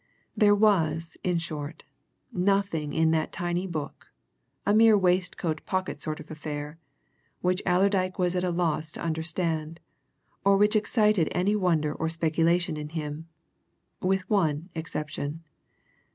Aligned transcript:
There 0.35 0.55
was, 0.55 1.15
in 1.23 1.37
short, 1.37 1.83
nothing 2.33 2.91
in 2.91 3.11
that 3.11 3.31
tiny 3.31 3.67
book 3.67 4.07
a 4.65 4.73
mere, 4.73 4.97
waistcoat 4.97 5.63
pocket 5.67 6.01
sort 6.01 6.19
of 6.19 6.31
affair 6.31 6.79
which 7.41 7.61
Allerdyke 7.67 8.17
was 8.17 8.35
at 8.35 8.43
a 8.43 8.49
loss 8.49 8.91
to 8.93 8.99
understand, 8.99 9.79
or 10.43 10.57
which 10.57 10.75
excited 10.75 11.29
any 11.33 11.55
wonder 11.55 11.93
or 11.93 12.09
speculation 12.09 12.77
in 12.77 12.89
him: 12.89 13.27
with 14.01 14.27
one 14.27 14.69
exception. 14.73 15.43